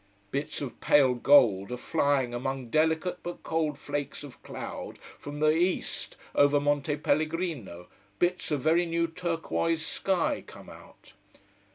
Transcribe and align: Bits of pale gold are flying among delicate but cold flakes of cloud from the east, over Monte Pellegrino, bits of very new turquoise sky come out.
Bits 0.31 0.61
of 0.61 0.81
pale 0.81 1.13
gold 1.13 1.71
are 1.71 1.77
flying 1.77 2.33
among 2.33 2.69
delicate 2.71 3.19
but 3.21 3.43
cold 3.43 3.77
flakes 3.77 4.23
of 4.23 4.41
cloud 4.41 4.97
from 5.19 5.41
the 5.41 5.51
east, 5.51 6.17
over 6.33 6.59
Monte 6.59 6.97
Pellegrino, 6.97 7.87
bits 8.17 8.49
of 8.49 8.61
very 8.61 8.87
new 8.87 9.05
turquoise 9.05 9.85
sky 9.85 10.43
come 10.47 10.71
out. 10.71 11.13